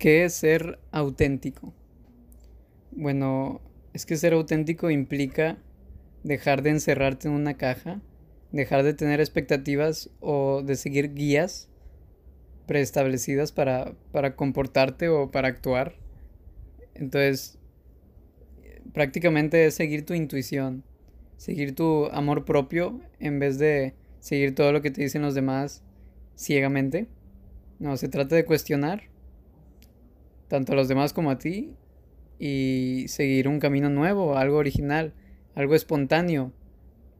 ¿Qué 0.00 0.24
es 0.24 0.32
ser 0.32 0.78
auténtico? 0.92 1.74
Bueno, 2.90 3.60
es 3.92 4.06
que 4.06 4.16
ser 4.16 4.32
auténtico 4.32 4.90
implica 4.90 5.58
dejar 6.24 6.62
de 6.62 6.70
encerrarte 6.70 7.28
en 7.28 7.34
una 7.34 7.58
caja, 7.58 8.00
dejar 8.50 8.82
de 8.82 8.94
tener 8.94 9.20
expectativas 9.20 10.08
o 10.20 10.62
de 10.62 10.76
seguir 10.76 11.12
guías 11.12 11.68
preestablecidas 12.66 13.52
para, 13.52 13.92
para 14.10 14.36
comportarte 14.36 15.10
o 15.10 15.30
para 15.30 15.48
actuar. 15.48 15.96
Entonces, 16.94 17.58
prácticamente 18.94 19.66
es 19.66 19.74
seguir 19.74 20.06
tu 20.06 20.14
intuición, 20.14 20.82
seguir 21.36 21.74
tu 21.74 22.06
amor 22.06 22.46
propio 22.46 23.02
en 23.18 23.38
vez 23.38 23.58
de 23.58 23.92
seguir 24.20 24.54
todo 24.54 24.72
lo 24.72 24.80
que 24.80 24.90
te 24.90 25.02
dicen 25.02 25.20
los 25.20 25.34
demás 25.34 25.82
ciegamente. 26.36 27.06
No, 27.78 27.98
se 27.98 28.08
trata 28.08 28.34
de 28.34 28.46
cuestionar 28.46 29.09
tanto 30.50 30.72
a 30.72 30.76
los 30.76 30.88
demás 30.88 31.12
como 31.12 31.30
a 31.30 31.38
ti 31.38 31.72
y 32.40 33.04
seguir 33.06 33.46
un 33.46 33.60
camino 33.60 33.88
nuevo, 33.88 34.36
algo 34.36 34.56
original, 34.56 35.14
algo 35.54 35.76
espontáneo, 35.76 36.52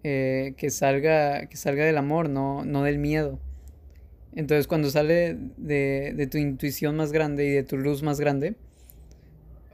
eh, 0.02 0.55
que, 0.57 0.69
salga, 0.71 1.47
que 1.47 1.57
salga 1.57 1.85
del 1.85 1.97
amor, 1.97 2.29
no, 2.29 2.65
no 2.65 2.83
del 2.83 2.98
miedo. 2.98 3.38
Entonces 4.35 4.66
cuando 4.66 4.91
sale 4.91 5.38
de, 5.57 6.12
de 6.16 6.27
tu 6.27 6.38
intuición 6.38 6.97
más 6.97 7.12
grande 7.12 7.47
y 7.47 7.51
de 7.51 7.62
tu 7.62 7.77
luz 7.79 8.02
más 8.02 8.19
grande, 8.19 8.57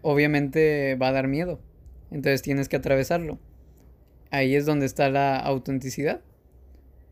obviamente 0.03 0.95
va 0.97 1.09
a 1.09 1.13
dar 1.13 1.27
miedo. 1.27 1.59
Entonces 2.11 2.43
tienes 2.43 2.69
que 2.69 2.77
atravesarlo. 2.77 3.39
Ahí 4.31 4.55
es 4.55 4.67
donde 4.67 4.85
está 4.85 5.09
la 5.09 5.39
autenticidad. 5.39 6.21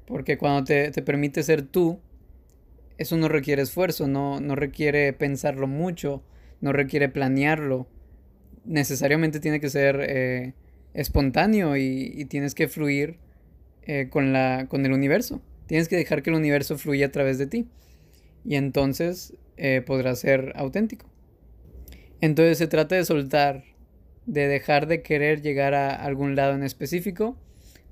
Porque 0.07 0.37
cuando 0.37 0.65
te, 0.65 0.91
te 0.91 1.01
permite 1.01 1.43
ser 1.43 1.63
tú, 1.63 2.01
eso 2.99 3.17
no 3.17 3.29
requiere 3.29 3.63
esfuerzo, 3.63 4.07
no, 4.07 4.41
no 4.41 4.55
requiere 4.55 5.13
pensarlo 5.15 5.67
mucho, 5.67 6.23
no 6.65 6.73
requiere 6.73 7.11
planearlo. 7.11 7.87
Necesariamente 8.65 9.39
tiene 9.39 9.61
que 9.61 9.69
ser 9.69 10.01
eh, 10.01 10.55
espontáneo 10.95 11.77
y, 11.77 12.25
tienes 12.31 12.55
que 12.55 12.69
fluir 12.69 13.19
eh, 13.83 14.09
con, 14.09 14.33
la, 14.33 14.67
con 14.71 14.87
el 14.87 14.93
universo. 14.95 15.43
Tienes 15.67 15.89
que 15.89 15.97
dejar 15.97 16.23
que 16.23 16.31
el 16.31 16.37
universo 16.37 16.79
fluya 16.79 17.07
a 17.07 17.11
través 17.11 17.37
de 17.37 17.47
ti. 17.47 17.69
Y 18.47 18.55
entonces 18.55 19.35
eh, 19.59 19.83
podrás 19.85 20.21
ser 20.21 20.55
auténtico. 20.57 21.05
Entonces 22.23 22.57
se 22.57 22.67
trata 22.67 22.95
de 22.95 23.05
soltar, 23.05 23.65
de 24.25 24.49
dejar 24.49 24.87
de 24.87 25.03
querer 25.03 25.43
llegar 25.43 25.75
a 25.75 25.95
algún 25.95 26.35
lado 26.35 26.55
en 26.55 26.63
específico, 26.63 27.37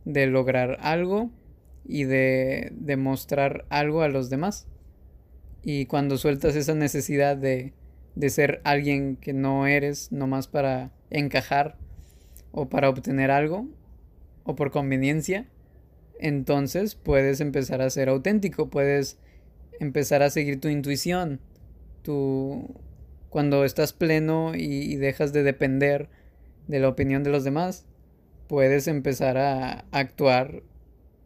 de 0.07 0.29
lograr 0.29 0.79
algo 0.81 1.31
y 1.85 2.05
de 2.05 2.73
demostrar 2.73 3.67
algo 3.69 4.01
a 4.01 4.09
los 4.09 4.31
demás. 4.31 4.67
Y 5.63 5.85
cuando 5.85 6.17
sueltas 6.17 6.57
esa 6.57 6.75
necesidad 6.75 7.37
de, 7.37 7.75
de 8.15 8.31
ser 8.31 8.61
alguien 8.65 9.17
que 9.17 9.33
no 9.33 9.67
eres 9.67 10.13
nomás 10.13 10.47
para 10.49 10.93
encajar 11.11 11.77
o 12.51 12.69
para 12.69 12.89
obtener 12.89 13.31
algo 13.31 13.69
o 14.45 14.55
por 14.55 14.71
conveniencia, 14.71 15.47
entonces 16.19 16.95
puedes 16.95 17.41
empezar 17.41 17.83
a 17.83 17.91
ser 17.91 18.09
auténtico, 18.09 18.71
puedes 18.71 19.19
empezar 19.81 20.23
a 20.23 20.31
seguir 20.31 20.61
tu 20.61 20.69
intuición, 20.69 21.41
tu 22.03 22.69
cuando 23.33 23.65
estás 23.65 23.95
pleno 23.95 24.55
y, 24.55 24.97
dejas 24.97 25.33
de 25.33 25.43
depender 25.43 26.11
de 26.69 26.81
la 26.81 26.89
opinión 26.91 27.23
de 27.23 27.31
los 27.31 27.45
demás, 27.45 27.87
puedes 28.47 28.89
empezar 28.89 29.39
a 29.39 29.87
actuar 29.91 30.63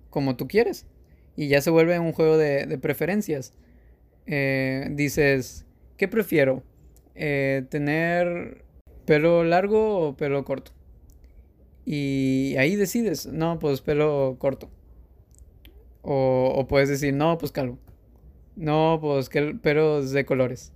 como 0.08 0.36
tú 0.36 0.46
quieres. 0.46 0.86
Y 1.34 1.48
ya 1.48 1.60
se 1.60 1.70
vuelve 1.70 1.98
un 1.98 2.12
juego 2.12 2.38
de, 2.38 2.78
preferencias. 2.80 3.54
Eh, 4.26 4.88
dices, 4.92 5.66
¿qué 5.96 6.06
prefiero? 6.06 6.62
Eh, 7.16 7.64
tener 7.70 8.62
pelo 9.06 9.42
largo 9.42 10.08
o 10.08 10.16
pelo 10.16 10.44
corto. 10.44 10.72
Y 11.86 12.54
ahí 12.58 12.76
decides, 12.76 13.26
no, 13.26 13.58
pues 13.58 13.80
pelo 13.80 14.36
corto. 14.38 14.70
O, 16.02 16.66
puedes 16.68 16.88
decir, 16.88 17.14
no, 17.14 17.38
pues 17.38 17.52
calvo. 17.52 17.78
No, 18.54 18.98
pues 19.00 19.28
pelos 19.62 20.12
de 20.12 20.24
colores. 20.24 20.72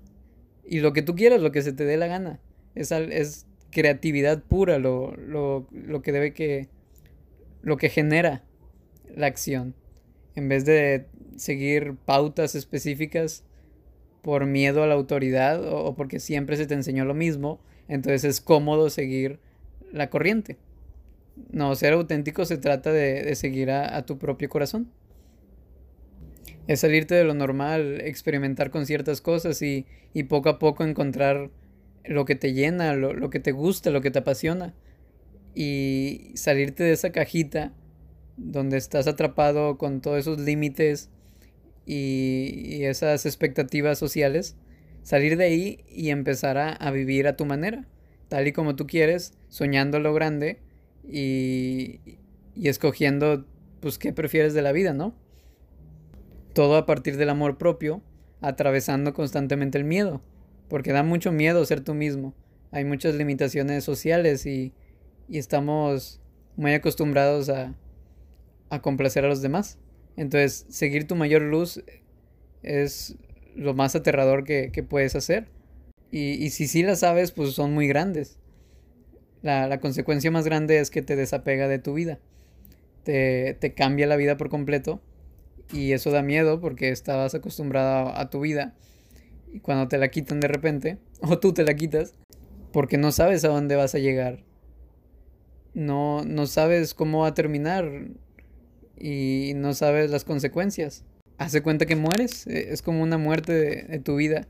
Y 0.65 0.81
lo 0.81 0.93
que 0.93 1.03
tú 1.03 1.15
quieras, 1.15 1.41
lo 1.41 1.53
que 1.53 1.63
se 1.63 1.73
te 1.73 1.85
dé 1.85 1.97
la 1.97 2.07
gana. 2.07 2.41
Es, 2.75 2.91
es 2.91 3.47
creatividad 3.71 4.43
pura 4.43 4.79
lo, 4.79 5.15
lo, 5.17 5.67
lo 5.73 6.03
que 6.03 6.13
debe 6.13 6.33
que. 6.33 6.69
lo 7.63 7.77
que 7.77 7.91
genera 7.91 8.45
la 9.15 9.27
acción. 9.27 9.75
En 10.37 10.49
vez 10.49 10.65
de 10.65 11.07
seguir 11.37 11.97
pautas 12.05 12.55
específicas 12.55 13.45
por 14.23 14.47
miedo 14.47 14.83
a 14.83 14.87
la 14.87 14.95
autoridad 14.95 15.63
o, 15.65 15.95
porque 15.95 16.21
siempre 16.21 16.57
se 16.57 16.67
te 16.67 16.75
enseñó 16.75 17.05
lo 17.05 17.15
mismo, 17.15 17.61
entonces 17.89 18.25
es 18.25 18.41
cómodo 18.41 18.91
seguir 18.91 19.41
la 19.93 20.11
corriente. 20.11 20.57
No, 21.51 21.75
ser 21.75 21.95
auténtico 21.95 22.45
se 22.45 22.59
trata 22.59 22.93
de, 22.93 23.35
seguir 23.35 23.71
a, 23.71 24.05
tu 24.05 24.19
propio 24.19 24.49
corazón. 24.49 24.91
Es 26.67 26.81
salirte 26.81 27.15
de 27.15 27.25
lo 27.25 27.35
normal, 27.35 28.01
experimentar 28.03 28.71
con 28.71 28.87
ciertas 28.87 29.21
cosas 29.21 29.63
y, 29.63 29.87
poco 30.29 30.51
a 30.51 30.59
poco 30.59 30.85
encontrar 30.85 31.51
lo 32.05 32.25
que 32.25 32.35
te 32.35 32.53
llena, 32.53 32.95
lo, 32.95 33.15
lo, 33.15 33.31
que 33.31 33.41
te 33.41 33.53
gusta, 33.53 33.91
lo 33.91 34.03
que 34.03 34.11
te 34.11 34.19
apasiona. 34.19 34.75
Y 35.55 36.33
salirte 36.35 36.85
de 36.85 36.93
esa 36.93 37.11
cajita 37.11 37.73
donde 38.37 38.77
estás 38.77 39.07
atrapado 39.07 39.79
con 39.79 40.01
todos 40.01 40.19
esos 40.19 40.39
límites 40.39 41.11
y, 41.93 42.85
esas 42.85 43.27
expectativas 43.27 43.99
sociales, 43.99 44.57
salir 45.03 45.37
de 45.37 45.45
ahí 45.45 45.85
y 45.89 46.11
empezar 46.11 46.57
a, 46.59 46.91
vivir 46.93 47.27
a 47.27 47.37
tu 47.37 47.47
manera, 47.47 47.87
tal 48.29 48.47
y 48.47 48.53
como 48.53 48.77
tú 48.77 48.87
quieres, 48.87 49.35
soñando 49.49 49.99
lo 49.99 50.15
grande 50.15 50.61
y, 51.05 52.01
y 52.55 52.69
escogiendo 52.69 53.45
pues 53.81 53.99
qué 53.99 54.13
prefieres 54.13 54.55
de 54.55 54.63
la 54.63 54.73
vida, 54.73 54.93
¿no? 54.93 55.15
Todo 56.55 56.77
a 56.77 56.87
partir 56.87 57.17
del 57.17 57.31
amor 57.31 57.59
propio, 57.59 58.03
atravesando 58.41 59.13
constantemente 59.13 59.79
el 59.79 59.85
miedo, 59.85 60.23
porque 60.69 60.93
da 60.93 61.03
mucho 61.03 61.33
miedo 61.33 61.65
ser 61.65 61.81
tú 61.81 61.95
mismo. 61.95 62.35
Hay 62.71 62.85
muchas 62.85 63.17
limitaciones 63.17 63.83
sociales 63.83 64.47
y, 64.47 64.73
y 65.29 65.39
estamos 65.39 66.21
muy 66.57 66.73
acostumbrados 66.75 67.49
a, 67.49 67.75
a 68.69 68.81
complacer 68.81 69.25
a 69.25 69.29
los 69.29 69.43
demás. 69.43 69.79
Entonces, 70.21 70.67
seguir 70.69 71.07
tu 71.07 71.17
mayor 71.17 71.41
luz 71.41 71.83
es 72.63 73.17
lo 73.57 73.73
más 73.73 73.97
aterrador 73.97 74.45
que, 74.45 74.87
puedes 74.87 75.17
hacer. 75.17 75.49
Y, 76.11 76.51
si 76.51 76.69
sí 76.69 76.83
la 76.83 76.95
sabes, 76.95 77.33
pues 77.33 77.53
son 77.55 77.73
muy 77.73 77.89
grandes. 77.89 78.37
La, 79.41 79.81
consecuencia 79.81 80.31
más 80.31 80.45
grande 80.45 80.79
es 80.79 80.91
que 80.91 81.01
te 81.01 81.17
desapega 81.17 81.69
de 81.69 81.79
tu 81.79 81.95
vida. 81.95 82.19
Te, 83.03 83.57
cambia 83.75 84.07
la 84.07 84.17
vida 84.17 84.37
por 84.37 84.51
completo. 84.51 85.01
Y 85.73 85.93
eso 85.93 86.11
da 86.11 86.21
miedo 86.21 86.61
porque 86.61 86.91
estabas 86.91 87.35
acostumbrado 87.35 88.15
a, 88.15 88.29
tu 88.29 88.41
vida. 88.41 88.75
Y 89.55 89.61
cuando 89.61 89.89
te 89.89 89.97
la 89.97 90.09
quitan 90.09 90.41
de 90.41 90.49
repente, 90.49 90.99
o 91.23 91.39
tú 91.39 91.55
te 91.55 91.65
la 91.65 91.73
quitas, 91.73 92.13
porque 92.75 92.99
no 92.99 93.11
sabes 93.11 93.43
a 93.47 93.49
dónde 93.49 93.75
vas 93.75 93.95
a 93.95 93.99
llegar. 93.99 94.45
No, 95.73 96.27
no 96.27 96.47
sabes 96.47 96.93
cómo 96.93 97.21
va 97.21 97.29
a 97.29 97.35
terminar 97.35 98.11
y 99.01 99.55
no 99.57 99.75
sabes 99.75 100.11
las 100.11 100.25
consecuencias. 100.25 101.05
Hace 101.39 101.63
cuenta 101.63 101.87
que 101.87 101.97
mueres, 101.97 102.47
e, 102.47 102.73
es 102.73 102.83
como 102.83 103.03
una 103.03 103.19
muerte 103.19 103.53
de, 103.53 103.99
tu 103.99 104.17
vida. 104.17 104.47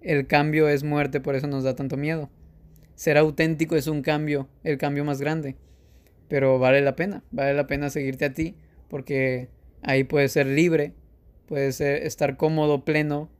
El 0.00 0.26
cambio 0.26 0.68
es 0.68 0.82
muerte, 0.82 1.20
por 1.20 1.36
eso 1.36 1.46
nos 1.46 1.62
da 1.64 1.76
tanto 1.76 1.96
miedo. 1.96 2.28
Ser 2.96 3.16
auténtico 3.16 3.76
es 3.76 3.86
un 3.86 4.02
cambio, 4.02 4.48
el 4.64 4.76
cambio 4.76 5.04
más 5.04 5.20
grande. 5.20 5.56
Pero 6.28 6.58
vale 6.58 6.80
la 6.80 6.96
pena, 6.96 7.22
vale 7.30 7.54
la 7.54 7.66
pena 7.66 7.88
seguirte 7.88 8.24
a 8.24 8.34
ti, 8.34 8.56
porque 8.88 9.48
ahí 9.82 10.04
puedes 10.04 10.32
ser 10.32 10.46
libre, 10.46 10.92
puedes 11.46 11.80
estar 11.80 12.36
cómodo, 12.36 12.84
pleno 12.84 13.30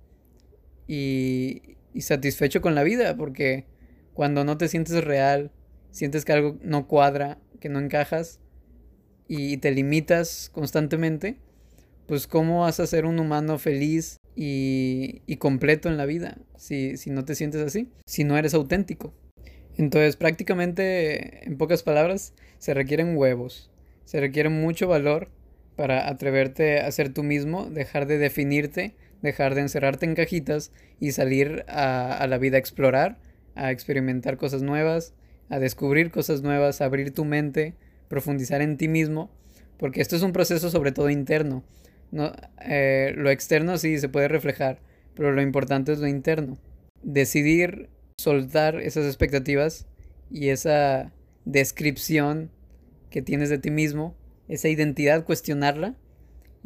y, 0.87 1.77
y 1.93 2.03
satisfecho 2.03 2.61
con 2.61 2.75
la 2.75 2.85
vida, 2.85 3.17
porque 3.17 3.67
cuando 4.13 4.45
no 4.45 4.57
te 4.57 4.69
sientes 4.69 5.03
real, 5.03 5.51
sientes 5.91 6.25
que 6.25 6.33
algo 6.33 6.59
no 6.63 6.87
cuadra, 6.87 7.39
que 7.61 7.69
no 7.69 7.81
encajas, 7.81 8.41
y 9.29 9.57
te 9.59 9.71
limitas 9.71 10.51
constantemente, 10.53 11.37
pues 12.07 12.27
cómo 12.27 12.61
vas 12.61 12.81
a 12.81 12.87
ser 12.87 13.07
un 13.07 13.19
humano 13.19 13.59
feliz 13.59 14.17
y, 14.37 15.37
completo 15.39 15.89
en 15.89 15.97
la 15.97 16.07
vida 16.07 16.39
si, 16.57 16.97
si 16.97 17.11
no 17.11 17.25
te 17.25 17.35
sientes 17.35 17.61
así, 17.61 17.91
si 18.07 18.25
no 18.25 18.37
eres 18.37 18.55
auténtico. 18.55 19.13
Entonces 19.77 20.17
prácticamente, 20.17 21.47
en 21.47 21.57
pocas 21.57 21.83
palabras, 21.83 22.35
se 22.59 22.75
requieren 22.75 23.17
huevos, 23.17 23.71
se 24.05 24.21
requiere 24.21 24.49
mucho 24.49 24.87
valor 24.87 25.29
para 25.77 26.09
atreverte 26.09 26.81
a 26.81 26.91
ser 26.93 27.13
tú 27.13 27.23
mismo, 27.23 27.69
dejar 27.69 28.07
de 28.07 28.19
definirte, 28.19 28.95
dejar 29.23 29.55
de 29.55 29.63
encerrarte 29.63 30.07
en 30.07 30.15
cajitas 30.15 30.71
y 31.01 31.13
salir 31.13 31.65
a, 31.69 32.17
a 32.17 32.27
la 32.27 32.39
vida 32.39 32.57
a 32.57 32.61
explorar, 32.61 33.19
a 33.57 33.73
experimentar 33.73 34.37
cosas 34.37 34.63
nuevas, 34.63 35.15
a 35.49 35.59
descubrir 35.59 36.11
cosas 36.11 36.43
nuevas, 36.43 36.81
a 36.81 36.85
abrir 36.85 37.13
tu 37.13 37.25
mente, 37.25 37.75
profundizar 38.15 38.63
en 38.63 38.77
ti 38.77 38.87
mismo, 38.87 39.29
porque 39.77 40.01
esto 40.01 40.15
es 40.15 40.23
un 40.23 40.33
proceso 40.33 40.71
sobre 40.71 40.93
todo 40.93 41.11
interno. 41.11 41.65
No, 42.13 42.33
eh, 42.65 43.13
lo 43.17 43.29
externo 43.29 43.77
sí 43.77 43.99
se 43.99 44.09
puede 44.09 44.29
reflejar, 44.29 44.79
pero 45.17 45.33
lo 45.33 45.43
importante 45.43 45.93
es 45.93 45.99
lo 45.99 46.07
interno. 46.07 46.57
decidir 47.03 47.91
soltar 48.19 48.81
esas 48.81 49.05
expectativas 49.05 49.89
y 50.31 50.51
esa 50.51 51.13
descripción 51.45 52.51
que 53.11 53.21
tienes 53.21 53.49
de 53.51 53.59
ti 53.59 53.73
mismo, 53.73 54.15
esa 54.47 54.69
identidad, 54.69 55.25
cuestionarla 55.25 55.97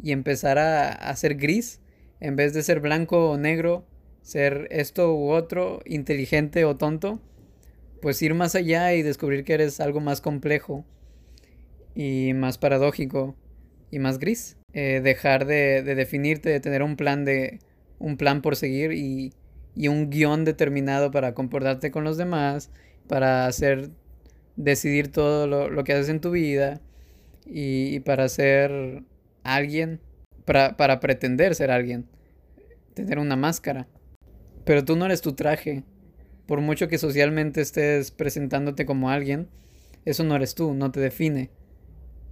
y 0.01 0.11
empezar 0.11 0.59
a, 0.59 0.91
a 0.91 1.15
ser 1.15 1.33
gris 1.33 1.81
en 2.19 2.35
vez 2.35 2.53
de 2.53 2.61
ser 2.61 2.79
blanco 2.79 3.31
o 3.31 3.37
negro, 3.37 3.87
ser 4.21 4.67
esto 4.69 5.15
u 5.15 5.31
otro, 5.31 5.81
inteligente 5.85 6.63
o 6.63 6.77
tonto, 6.77 7.19
pues 8.03 8.21
ir 8.21 8.35
más 8.35 8.53
allá 8.53 8.93
y 8.93 9.01
descubrir 9.01 9.43
que 9.43 9.55
eres 9.55 9.79
algo 9.79 9.99
más 9.99 10.21
complejo 10.21 10.85
y 11.99 12.33
más 12.33 12.57
paradójico 12.57 13.35
y 13.91 13.99
más 13.99 14.19
gris. 14.19 14.55
Eh, 14.71 15.01
dejar 15.03 15.45
de, 15.45 15.83
de, 15.83 15.95
definirte, 15.95 16.47
de 16.47 16.61
tener 16.61 16.81
un 16.81 16.95
plan 16.95 17.25
de 17.25 17.59
un 17.97 18.15
plan 18.15 18.41
por 18.41 18.55
seguir 18.55 18.93
y, 18.93 19.33
y 19.75 19.89
un 19.89 20.09
guion 20.09 20.45
determinado 20.45 21.11
para 21.11 21.33
comportarte 21.33 21.91
con 21.91 22.05
los 22.05 22.15
demás, 22.15 22.71
para 23.09 23.47
hacer 23.47 23.89
decidir 24.55 25.11
todo 25.11 25.45
lo, 25.45 25.69
lo 25.69 25.83
que 25.83 25.91
haces 25.91 26.07
en 26.07 26.21
tu 26.21 26.31
vida 26.31 26.79
y, 27.45 27.93
y 27.93 27.99
para 27.99 28.29
ser 28.29 29.03
alguien, 29.43 29.99
para, 30.45 30.77
para 30.77 31.01
pretender 31.01 31.53
ser 31.53 31.69
alguien, 31.69 32.05
tener 32.93 33.19
una 33.19 33.35
máscara. 33.35 33.89
Pero 34.63 34.85
tú 34.85 34.95
no 34.95 35.05
eres 35.05 35.19
tu 35.19 35.33
traje. 35.33 35.83
Por 36.45 36.61
mucho 36.61 36.87
que 36.87 36.97
socialmente 36.97 37.59
estés 37.59 38.11
presentándote 38.11 38.85
como 38.85 39.09
alguien, 39.09 39.49
eso 40.05 40.23
no 40.23 40.37
eres 40.37 40.55
tú, 40.55 40.73
no 40.73 40.91
te 40.91 41.01
define. 41.01 41.49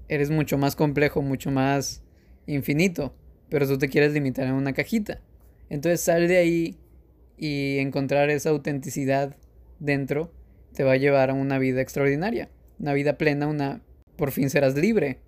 Eres 0.09 0.29
mucho 0.29 0.57
más 0.57 0.75
complejo, 0.75 1.21
mucho 1.21 1.51
más 1.51 2.03
infinito, 2.45 3.13
pero 3.49 3.67
tú 3.67 3.77
te 3.77 3.89
quieres 3.89 4.13
limitar 4.13 4.47
en 4.47 4.53
una 4.53 4.73
cajita. 4.73 5.21
Entonces 5.69 6.01
sal 6.01 6.27
de 6.27 6.37
ahí 6.37 6.77
y 7.37 7.77
encontrar 7.79 8.29
esa 8.29 8.49
autenticidad 8.49 9.35
dentro 9.79 10.31
te 10.73 10.83
va 10.83 10.93
a 10.93 10.97
llevar 10.97 11.29
a 11.29 11.33
una 11.33 11.59
vida 11.59 11.81
extraordinaria, 11.81 12.49
una 12.79 12.93
vida 12.93 13.17
plena, 13.17 13.47
una 13.47 13.81
por 14.15 14.31
fin 14.31 14.49
serás 14.49 14.75
libre. 14.75 15.19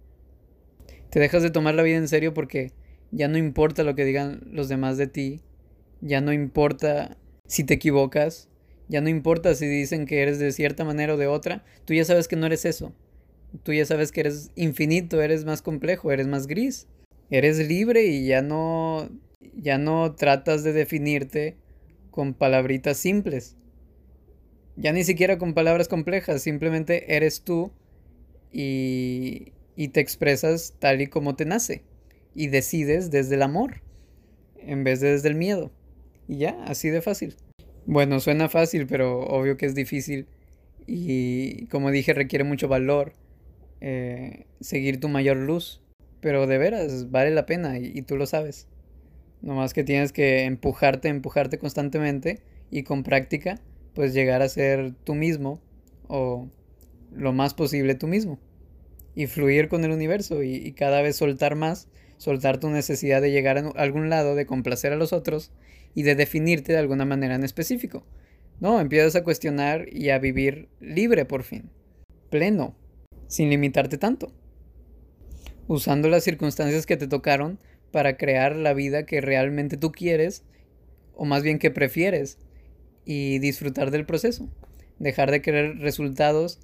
Te 1.10 1.20
dejas 1.20 1.44
de 1.44 1.52
tomar 1.52 1.76
la 1.76 1.84
vida 1.84 1.98
en 1.98 2.08
serio 2.08 2.34
porque 2.34 2.72
ya 3.12 3.28
no 3.28 3.38
importa 3.38 3.84
lo 3.84 3.96
que 3.96 4.06
digan 4.06 4.42
los 4.52 4.70
demás 4.70 4.98
de 4.98 5.08
ti, 5.08 5.42
ya 6.02 6.22
no 6.22 6.34
importa 6.34 7.18
si 7.48 7.64
te 7.64 7.76
equivocas, 7.76 8.48
ya 8.88 9.02
no 9.02 9.10
importa 9.10 9.56
si 9.56 9.68
dicen 9.68 10.06
que 10.06 10.22
eres 10.22 10.40
de 10.40 10.52
cierta 10.52 10.86
manera 10.86 11.16
o 11.16 11.18
de 11.18 11.28
otra, 11.28 11.64
tú 11.86 11.94
ya 11.94 12.06
sabes 12.06 12.28
que 12.28 12.36
no 12.36 12.46
eres 12.46 12.66
eso. 12.66 12.94
Tú 13.64 13.74
ya 13.74 13.86
sabes 13.86 14.12
que 14.12 14.22
eres 14.22 14.52
infinito, 14.56 15.22
eres 15.22 15.46
más 15.46 15.62
complejo, 15.62 16.12
eres 16.12 16.28
más 16.28 16.48
gris. 16.48 16.88
Eres 17.30 17.60
libre 17.60 18.06
y 18.06 18.26
ya 18.26 18.42
no 18.42 19.10
ya 19.54 19.78
no 19.78 20.16
tratas 20.16 20.64
de 20.64 20.74
definirte 20.74 21.58
con 22.12 22.34
palabritas 22.34 22.98
simples. 22.98 23.56
Ya 24.76 24.94
ni 24.94 25.04
siquiera 25.04 25.38
con 25.38 25.54
palabras 25.54 25.88
complejas, 25.88 26.42
simplemente 26.42 27.16
eres 27.16 27.42
tú 27.42 27.72
y, 28.52 29.54
y 29.76 29.90
te 29.90 30.00
expresas 30.00 30.76
tal 30.80 31.02
y 31.02 31.08
como 31.08 31.36
te 31.36 31.46
nace. 31.46 31.84
Y 32.34 32.48
decides 32.48 33.12
desde 33.12 33.36
el 33.36 33.42
amor, 33.42 33.82
en 34.58 34.84
vez 34.84 35.02
de 35.02 35.12
desde 35.12 35.30
el 35.30 35.36
miedo. 35.36 35.72
Y 36.28 36.38
ya, 36.38 36.64
así 36.66 36.90
de 36.90 37.02
fácil. 37.02 37.36
Bueno, 37.86 38.20
suena 38.20 38.50
fácil, 38.50 38.88
pero 38.88 39.22
obvio 39.22 39.58
que 39.58 39.66
es 39.66 39.76
difícil. 39.76 40.28
Y 40.88 41.66
como 41.68 41.92
dije, 41.92 42.14
requiere 42.14 42.44
mucho 42.44 42.68
valor 42.68 43.14
eh, 43.82 44.46
seguir 44.60 45.00
tu 45.00 45.10
mayor 45.10 45.38
luz. 45.38 45.82
Pero 46.22 46.48
de 46.48 46.58
veras, 46.58 47.12
vale 47.12 47.32
la 47.32 47.46
pena 47.46 47.80
y, 47.80 48.02
tú 48.02 48.18
lo 48.18 48.26
sabes. 48.26 48.68
Nomás 49.42 49.74
que 49.74 49.86
tienes 49.86 50.12
que 50.12 50.44
empujarte, 50.44 51.08
empujarte 51.08 51.60
constantemente 51.60 52.42
y 52.72 52.84
con 52.84 53.04
práctica, 53.04 53.62
pues 53.94 54.14
llegar 54.14 54.42
a 54.42 54.50
ser 54.50 54.94
tú 55.06 55.16
mismo 55.16 55.62
o 56.08 56.50
lo 57.16 57.32
más 57.32 57.54
posible 57.54 57.96
tú 57.96 58.08
mismo. 58.08 58.38
Y 59.16 59.28
fluir 59.28 59.70
con 59.70 59.86
el 59.86 59.92
universo 59.92 60.44
y, 60.44 60.56
y 60.56 60.74
cada 60.74 61.02
vez 61.02 61.16
soltar 61.16 61.56
más, 61.56 61.88
soltar 62.18 62.60
tu 62.60 62.70
necesidad 62.70 63.22
de 63.22 63.32
llegar 63.32 63.58
a 63.58 63.70
algún 63.82 64.10
lado, 64.10 64.36
de 64.36 64.46
complacer 64.46 64.92
a 64.92 64.98
los 64.98 65.14
otros 65.14 65.52
y 65.96 66.04
de 66.04 66.16
definirte 66.16 66.74
de 66.74 66.80
alguna 66.80 67.06
manera 67.06 67.36
en 67.36 67.46
específico. 67.46 68.06
No, 68.60 68.82
empiezas 68.82 69.16
a 69.16 69.24
cuestionar 69.24 69.88
y 69.92 70.10
a 70.10 70.20
vivir 70.20 70.68
libre 70.82 71.24
por 71.24 71.44
fin, 71.44 71.70
pleno, 72.30 72.76
sin 73.30 73.50
limitarte 73.50 73.98
tanto, 73.98 74.34
usando 75.68 76.10
las 76.10 76.26
circunstancias 76.26 76.86
que 76.86 76.98
te 76.98 77.08
tocaron 77.08 77.60
para 77.92 78.18
crear 78.18 78.56
la 78.56 78.74
vida 78.74 79.06
que 79.06 79.22
realmente 79.22 79.78
tú 79.78 79.92
quieres, 79.92 80.44
o 81.16 81.26
más 81.26 81.44
bien 81.44 81.60
que 81.60 81.72
prefieres, 81.72 82.40
y 83.06 83.40
disfrutar 83.40 83.92
del 83.92 84.06
proceso. 84.06 84.50
Dejar 84.98 85.32
de 85.32 85.42
querer 85.42 85.78
resultados 85.78 86.60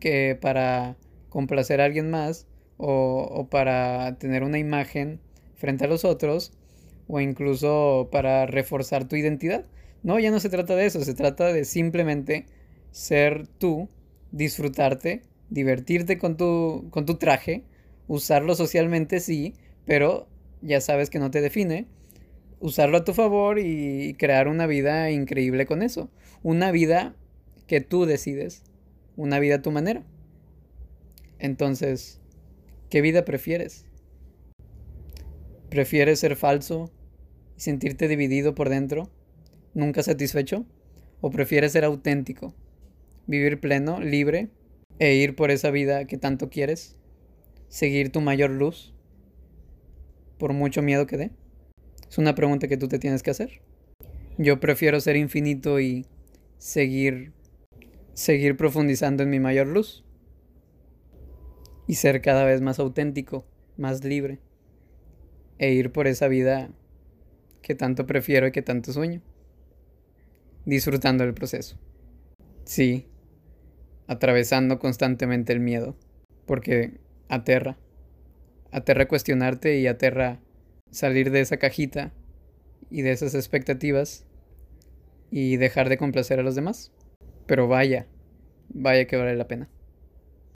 que 0.00 0.38
para 0.40 0.96
complacer 1.28 1.80
a 1.80 1.84
alguien 1.84 2.10
más 2.10 2.46
o, 2.78 3.28
o 3.30 3.48
para 3.48 4.16
tener 4.18 4.42
una 4.42 4.58
imagen 4.58 5.20
frente 5.56 5.84
a 5.84 5.88
los 5.88 6.04
otros 6.04 6.52
o 7.08 7.20
incluso 7.20 8.08
para 8.12 8.46
reforzar 8.46 9.08
tu 9.08 9.16
identidad. 9.16 9.64
No, 10.02 10.18
ya 10.18 10.30
no 10.30 10.38
se 10.40 10.48
trata 10.48 10.76
de 10.76 10.86
eso, 10.86 11.04
se 11.04 11.14
trata 11.14 11.52
de 11.52 11.64
simplemente 11.64 12.46
ser 12.92 13.48
tú, 13.58 13.88
disfrutarte, 14.30 15.22
divertirte 15.50 16.18
con 16.18 16.36
tu, 16.36 16.88
con 16.90 17.06
tu 17.06 17.16
traje, 17.16 17.64
usarlo 18.06 18.54
socialmente, 18.54 19.20
sí, 19.20 19.54
pero 19.84 20.28
ya 20.60 20.80
sabes 20.80 21.10
que 21.10 21.18
no 21.18 21.30
te 21.30 21.40
define, 21.40 21.86
usarlo 22.60 22.98
a 22.98 23.04
tu 23.04 23.14
favor 23.14 23.58
y 23.58 24.14
crear 24.18 24.48
una 24.48 24.66
vida 24.66 25.10
increíble 25.10 25.66
con 25.66 25.82
eso. 25.82 26.10
Una 26.42 26.70
vida 26.70 27.14
que 27.66 27.80
tú 27.80 28.06
decides, 28.06 28.62
una 29.16 29.38
vida 29.38 29.56
a 29.56 29.62
tu 29.62 29.70
manera. 29.70 30.04
Entonces, 31.38 32.20
¿qué 32.90 33.00
vida 33.00 33.24
prefieres? 33.24 33.86
¿Prefieres 35.70 36.20
ser 36.20 36.36
falso 36.36 36.90
sentirte 37.56 38.08
dividido 38.08 38.54
por 38.54 38.68
dentro, 38.68 39.10
nunca 39.74 40.02
satisfecho? 40.02 40.64
¿O 41.20 41.30
prefieres 41.30 41.72
ser 41.72 41.84
auténtico, 41.84 42.54
vivir 43.26 43.60
pleno, 43.60 44.00
libre 44.00 44.50
e 44.98 45.14
ir 45.14 45.36
por 45.36 45.50
esa 45.50 45.70
vida 45.70 46.06
que 46.06 46.18
tanto 46.18 46.50
quieres? 46.50 46.96
¿Seguir 47.68 48.10
tu 48.10 48.20
mayor 48.20 48.50
luz? 48.50 48.94
por 50.38 50.52
mucho 50.52 50.82
miedo 50.82 51.06
que 51.06 51.16
dé? 51.16 51.30
Es 52.08 52.16
una 52.16 52.34
pregunta 52.34 52.68
que 52.68 52.76
tú 52.76 52.88
te 52.88 52.98
tienes 52.98 53.22
que 53.22 53.30
hacer. 53.30 53.60
Yo 54.38 54.60
prefiero 54.60 55.00
ser 55.00 55.16
infinito 55.16 55.80
y 55.80 56.06
seguir 56.58 57.32
seguir 58.14 58.56
profundizando 58.56 59.22
en 59.22 59.30
mi 59.30 59.38
mayor 59.38 59.68
luz 59.68 60.04
y 61.86 61.94
ser 61.94 62.20
cada 62.20 62.44
vez 62.44 62.60
más 62.60 62.80
auténtico, 62.80 63.46
más 63.76 64.02
libre 64.02 64.40
e 65.58 65.72
ir 65.72 65.92
por 65.92 66.08
esa 66.08 66.26
vida 66.26 66.70
que 67.62 67.76
tanto 67.76 68.06
prefiero 68.06 68.48
y 68.48 68.52
que 68.52 68.62
tanto 68.62 68.92
sueño, 68.92 69.22
disfrutando 70.64 71.22
el 71.22 71.34
proceso. 71.34 71.78
Sí, 72.64 73.06
atravesando 74.08 74.80
constantemente 74.80 75.52
el 75.52 75.60
miedo, 75.60 75.96
porque 76.46 76.98
aterra 77.28 77.78
aterra 78.70 79.08
cuestionarte 79.08 79.78
y 79.78 79.86
aterra 79.86 80.40
salir 80.90 81.30
de 81.30 81.40
esa 81.40 81.56
cajita 81.56 82.12
y 82.90 83.02
de 83.02 83.12
esas 83.12 83.34
expectativas 83.34 84.24
y 85.30 85.56
dejar 85.56 85.88
de 85.88 85.98
complacer 85.98 86.40
a 86.40 86.42
los 86.42 86.54
demás. 86.54 86.92
Pero 87.46 87.68
vaya, 87.68 88.06
vaya 88.68 89.06
que 89.06 89.16
vale 89.16 89.36
la 89.36 89.48
pena. 89.48 89.68